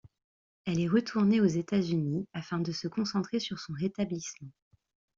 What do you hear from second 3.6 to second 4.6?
rétablissement.